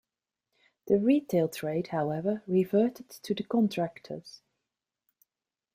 [0.87, 4.41] The retail trade, however, reverted to the contractors.